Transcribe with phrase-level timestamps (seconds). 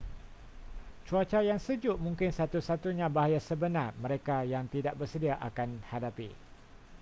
[1.07, 6.29] cuaca yang sejuk mungkin satu-satunya bahaya sebenar mereka yang tidak bersedia akan hadapi